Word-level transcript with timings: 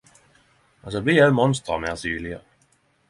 Då 0.95 1.01
blir 1.07 1.21
også 1.25 1.35
monstra 1.41 1.77
meir 1.85 2.01
synlege. 2.05 2.41